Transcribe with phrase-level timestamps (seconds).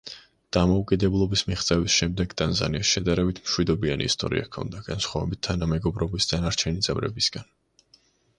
[0.55, 7.49] დამოუკიდებლობის მიღწევის შემდეგ ტანზანიას შედარებით მშვიდობიანი ისტორია ჰქონდა, განსხავებით თანამეგობრობის დანარჩენი წევრებისგან.